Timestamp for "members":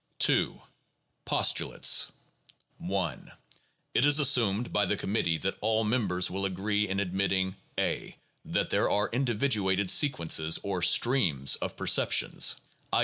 5.83-6.31